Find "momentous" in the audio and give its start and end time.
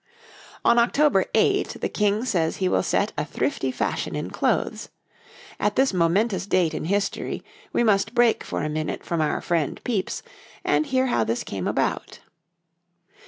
5.93-6.47